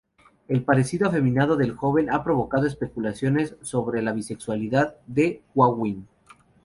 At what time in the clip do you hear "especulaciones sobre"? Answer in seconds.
2.65-4.01